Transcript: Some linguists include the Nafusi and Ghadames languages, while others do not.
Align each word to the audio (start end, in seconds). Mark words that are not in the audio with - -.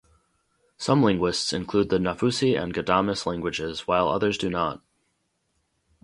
Some 0.77 1.03
linguists 1.03 1.53
include 1.53 1.89
the 1.89 1.99
Nafusi 1.99 2.59
and 2.59 2.73
Ghadames 2.73 3.27
languages, 3.27 3.81
while 3.87 4.07
others 4.09 4.35
do 4.35 4.49
not. 4.49 4.81